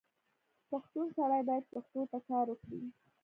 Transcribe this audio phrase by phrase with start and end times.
[0.71, 2.81] پښتون سړی باید پښتو ته کار وکړي.